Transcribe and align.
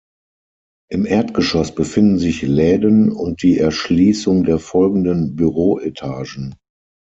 Im 0.89 1.05
Erdgeschoss 1.05 1.75
befinden 1.75 2.17
sich 2.17 2.41
Läden 2.41 3.11
und 3.11 3.43
die 3.43 3.59
Erschließung 3.59 4.43
der 4.43 4.57
folgenden 4.57 5.35
Büroetagen. 5.35 6.55